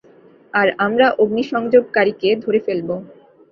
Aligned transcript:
আর 0.53 0.67
আমরা 0.85 1.07
অগ্নিসংযোগকারীকে 1.21 2.29
ধরে 2.43 2.59
ফেলবো। 2.59 2.95